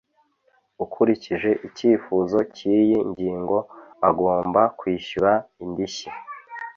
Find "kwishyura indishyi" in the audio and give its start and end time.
4.79-6.09